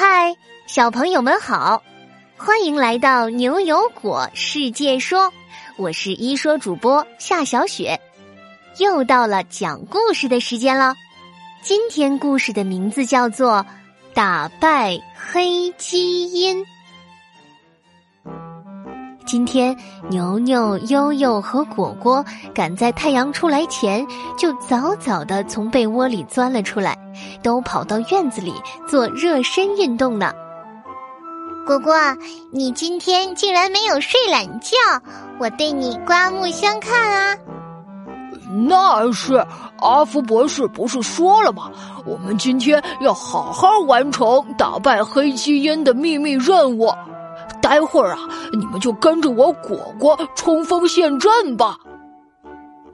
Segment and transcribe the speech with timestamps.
[0.00, 0.32] 嗨，
[0.68, 1.82] 小朋友们好，
[2.36, 5.32] 欢迎来到牛油果世界说，
[5.76, 8.00] 我是一说主播夏小雪，
[8.78, 10.94] 又到了讲故事的时间了。
[11.62, 13.54] 今天故事的名字叫做
[14.14, 16.64] 《打败黑基因》。
[19.26, 19.76] 今天，
[20.08, 24.06] 牛牛、悠悠和果果赶在太阳出来前，
[24.38, 26.96] 就早早的从被窝里钻了出来，
[27.42, 28.52] 都跑到院子里
[28.86, 30.32] 做热身运动呢。
[31.66, 31.94] 果果，
[32.50, 34.76] 你今天竟然没有睡懒觉，
[35.38, 37.36] 我对你刮目相看啊！
[38.66, 39.46] 那是
[39.78, 41.70] 阿福博士不是说了吗？
[42.06, 46.90] 我们今天要好好完成打败黑基因的秘密任务。
[47.60, 48.20] 待会儿啊，
[48.52, 51.76] 你们就跟着我果果冲锋陷阵吧。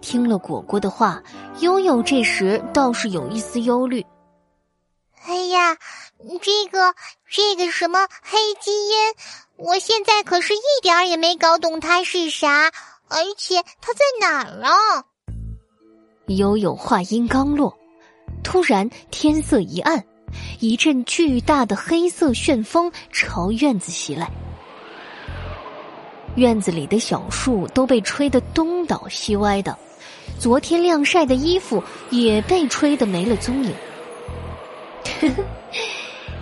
[0.00, 1.22] 听了果果的话，
[1.60, 4.04] 悠悠这时倒是有一丝忧虑。
[6.40, 6.94] 这个
[7.28, 8.96] 这个什么黑基因，
[9.56, 12.70] 我现在可是一点儿也没搞懂它是啥，
[13.08, 15.04] 而且它在哪儿啊？
[16.28, 17.76] 悠悠话音刚落，
[18.42, 20.04] 突然天色一暗，
[20.60, 24.30] 一阵巨大的黑色旋风朝院子袭来。
[26.36, 29.76] 院子里的小树都被吹得东倒西歪的，
[30.38, 33.74] 昨天晾晒的衣服也被吹得没了踪影。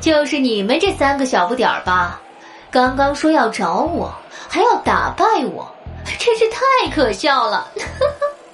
[0.02, 2.20] 就是你们这三个小不点儿吧？
[2.72, 4.12] 刚刚说要找我，
[4.48, 5.72] 还要打败我，
[6.18, 7.70] 真是太可笑了！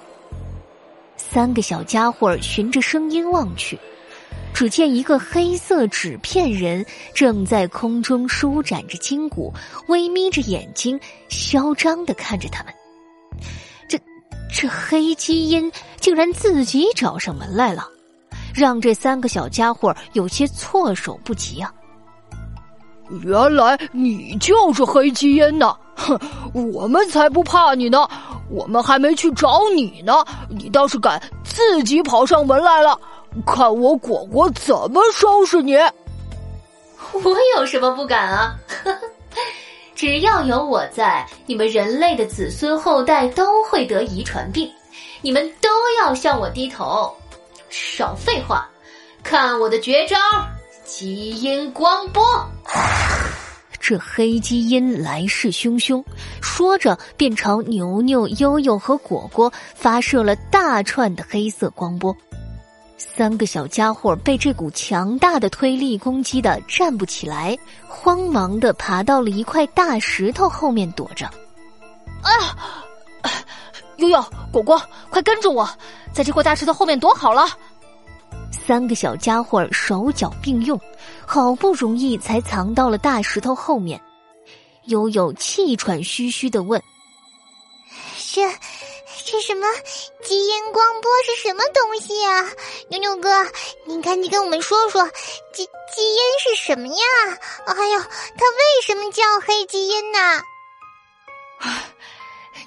[1.16, 3.78] 三个小家伙循着声音望去。
[4.52, 9.50] 只见一个黑色纸片人正在空中舒展着筋骨，
[9.86, 12.74] 微眯着眼睛，嚣张的看着他们。
[13.88, 13.98] 这
[14.52, 17.88] 这黑基因竟然自己找上门来了，
[18.58, 21.72] 让这三个小家伙有些措手不及啊！
[23.22, 25.74] 原来你就是黑基因呐！
[25.94, 26.18] 哼，
[26.52, 28.06] 我们才不怕你呢！
[28.50, 32.98] 我们还没去找你呢，你倒是敢自己跑上门来了！
[33.46, 35.76] 看我果果怎么收拾你！
[37.12, 38.56] 我有什么不敢啊？
[39.94, 44.70] 只要有我在，你们人类的子孙后代都会得遗传病，
[45.22, 45.68] 你们都
[46.00, 47.12] 要向我低头。
[47.70, 48.68] 少废话，
[49.22, 50.16] 看我的绝招——
[50.84, 52.22] 基因光波！
[53.80, 56.04] 这黑基因来势汹汹，
[56.42, 62.14] 说着便朝牛牛、悠悠和果果发射了大串的黑色光波。
[62.96, 71.26] 三个小家伙被这股强大的推力攻击的站不起来，慌忙的爬到了一块大石头后面躲着。
[72.22, 72.32] 啊！
[73.98, 74.80] 悠悠、果果，
[75.10, 75.68] 快跟着我，
[76.12, 77.46] 在这块大石头后面躲好了。
[78.50, 80.78] 三个小家伙手脚并用，
[81.26, 84.00] 好不容易才藏到了大石头后面。
[84.84, 86.82] 悠悠气喘吁吁的问
[88.34, 88.42] ：“这……”
[89.30, 89.66] 这什么
[90.24, 92.48] 基因光波是什么东西啊？
[92.88, 93.28] 牛牛哥，
[93.84, 95.04] 你赶紧跟我们说说，
[95.52, 95.64] 基
[95.94, 97.04] 基因是什么呀？
[97.66, 100.18] 还有，它为什么叫黑基因呢？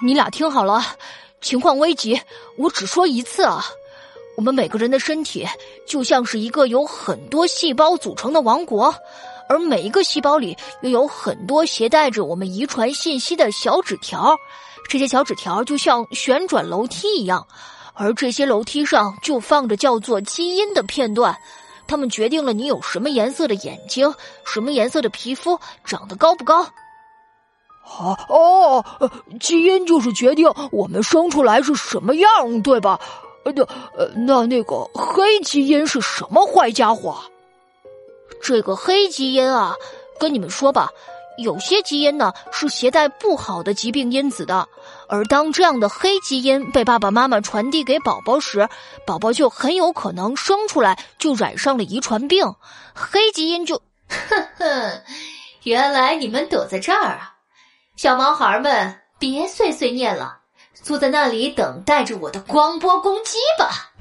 [0.02, 0.84] 你俩听好了，
[1.42, 2.18] 情况危急，
[2.56, 3.62] 我只说一次啊。
[4.34, 5.46] 我们每个人的身体
[5.86, 8.94] 就像是一个由很多细胞组成的王国，
[9.46, 14.34] 而每一个细胞里又有很多携带着我们遗传信息的小纸条。
[14.88, 17.46] 这些小纸条就像旋转楼梯一样，
[17.92, 21.36] 而这些楼梯上就放着叫做基因的片段，
[21.86, 24.14] 它们决定了你有什么颜色的眼睛，
[24.44, 26.66] 什么颜色的皮肤，长得高不高。
[27.84, 28.84] 啊哦，
[29.40, 32.98] 基因就是决定我们生出来是什么样，对吧？
[33.44, 33.64] 呃，那
[34.14, 37.16] 那那个黑基因是什么坏家伙？
[38.40, 39.74] 这个黑基因啊，
[40.18, 40.90] 跟你们说吧。
[41.38, 44.68] 有些基因呢是携带不好的疾病因子的，
[45.08, 48.68] 而当这样的黑基因被爸爸妈妈传递给宝宝时，
[49.06, 52.54] 宝宝就很有可能生出来就染上了遗传病。
[52.94, 53.80] 黑基因就，
[54.28, 55.02] 哼哼，
[55.62, 57.31] 原来你们躲在这儿啊！
[58.02, 60.36] 小毛孩们，别碎碎念了，
[60.74, 63.92] 坐在那里等待着我的光波攻击吧。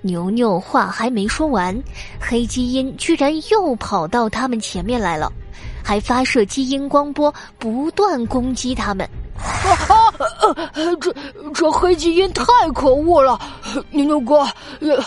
[0.00, 1.78] 牛牛话还没说完，
[2.18, 5.30] 黑基因居然又跑到他们前面来了。
[5.84, 9.06] 还发射基因光波，不断攻击他们。
[9.36, 10.10] 啊！
[10.98, 11.14] 这
[11.52, 12.42] 这黑基因太
[12.74, 13.38] 可恶了！
[13.90, 14.48] 牛牛哥，
[14.80, 14.98] 有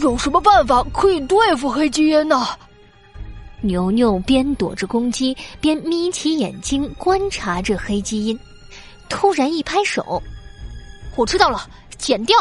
[0.00, 2.46] 有什么办法可以对付黑基因呢？
[3.60, 8.38] 牛牛边躲着攻击，边眯起眼睛观察着黑基因。
[9.08, 10.22] 突然一拍手，
[11.16, 12.36] 我知道了，剪掉，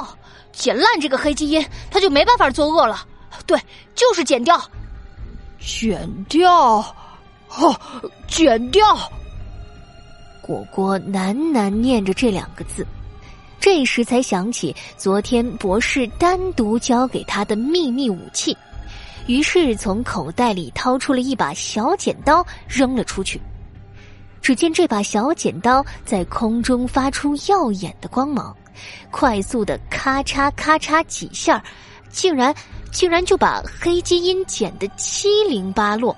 [0.52, 3.06] 剪烂这个黑基因，它就没办法作恶了。
[3.46, 3.60] 对，
[3.96, 4.62] 就是剪掉。
[5.60, 6.78] 剪掉，
[7.50, 7.80] 哦，
[8.28, 8.98] 剪掉。
[10.42, 12.86] 果果喃喃念着这两个字，
[13.60, 18.56] 这时才想起昨天博士单独交给他的秘密武器，
[19.28, 23.40] 于是从口袋里掏出了一把小剪刀，扔了出去。
[24.42, 28.56] 只见这把小剪刀在空中发出耀眼的光芒，
[29.12, 31.62] 快速的咔嚓咔嚓几下，
[32.10, 32.56] 竟然
[32.92, 36.16] 竟然就把黑基因剪得七零八落。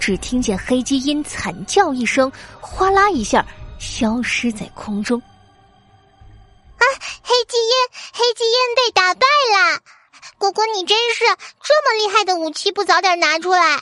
[0.00, 2.30] 只听见黑基因惨叫一声，
[2.60, 3.46] 哗啦一下
[3.78, 5.18] 消失在空中。
[5.20, 6.84] 啊，
[7.22, 7.74] 黑基因，
[8.12, 9.20] 黑基因被打败
[9.54, 9.95] 了！
[10.38, 11.24] 果果，你真是
[11.62, 13.80] 这么厉害的武器，不早点拿出来？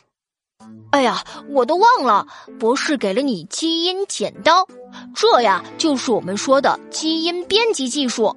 [0.92, 2.26] 哎呀，我都忘了，
[2.58, 4.66] 博士给了你基因剪刀，
[5.14, 8.34] 这呀就是我们说的基因编辑技术。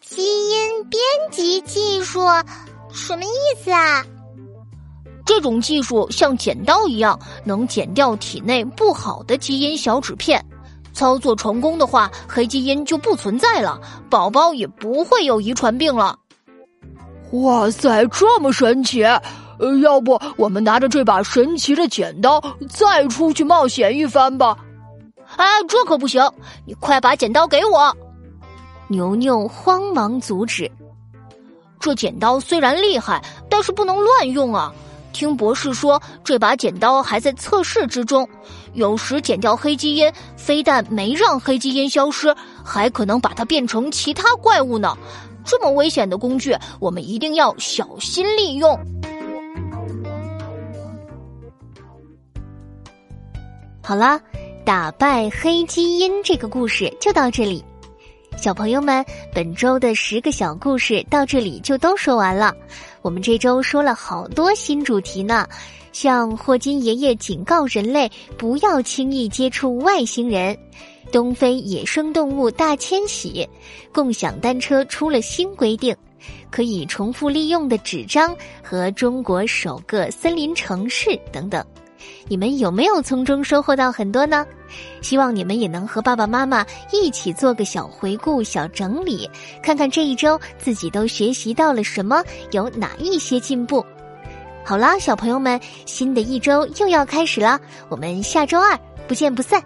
[0.00, 2.20] 基因编辑技术
[2.92, 4.04] 什么意思啊？
[5.24, 10.44] 这种技术像剪刀一样，能剪掉体内不好的基因小纸片。
[10.92, 13.80] 操作成功的话，黑基因就不存在了，
[14.10, 16.18] 宝宝也不会有遗传病了。
[17.32, 19.02] 哇塞，这么神奇！
[19.58, 24.56] 呃，要不我们拿着这把神奇的剪刀再出去冒险一番吧？
[25.36, 26.22] 哎，这可不行！
[26.66, 27.96] 你快把剪刀给我！
[28.88, 30.70] 牛牛慌忙阻止。
[31.80, 34.72] 这剪刀虽然厉害，但是不能乱用啊！
[35.12, 38.28] 听博士说，这把剪刀还在测试之中，
[38.74, 44.96] 有时剪掉黑基因，非但没让黑基因消失，还可能把它变成其他怪物呢。
[45.44, 48.78] 这么危险的工具，我们一定要小心利用。
[53.82, 54.20] 好啦，
[54.64, 57.64] 打败黑基因这个故事就到这里。
[58.36, 59.04] 小朋友们，
[59.34, 62.54] 本周的十个小故事到这里就都说完了。
[63.02, 65.46] 我们这周说了好多新主题呢，
[65.92, 70.56] 像霍金爷爷警告人类不要轻易接触外星人。
[71.10, 73.46] 东非野生动物大迁徙，
[73.92, 75.94] 共享单车出了新规定，
[76.48, 81.62] 可以重复利用的纸张和中国首个森林城市等等，
[82.28, 84.46] 你们有没有从中收获到很多呢？
[85.00, 89.28] 希望你们也能和爸爸妈妈一起做个小回顾、小整理，
[89.62, 92.22] 看看这一周自己都学习到了什么，
[92.52, 93.84] 有哪一些进步。
[94.64, 99.62] 好啦，小朋友们，新的一周又要开始啦，我们下周二不见不散。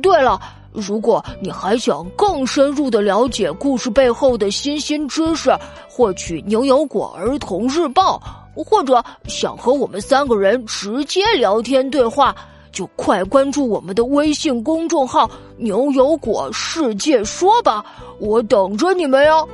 [0.00, 0.40] 对了，
[0.72, 5.50] 如果你还想更深入的了解故事背后的新鲜知识，
[5.88, 8.22] 获取牛油果儿童日报，
[8.54, 12.34] 或者想和我们三个人直接聊天对话，
[12.70, 17.84] 就快关注我们的微信公众号“牛油果世界说”吧，
[18.18, 19.48] 我等着你们哟。